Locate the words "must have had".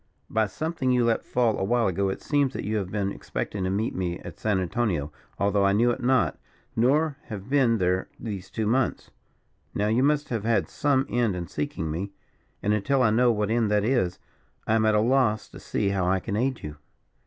10.01-10.67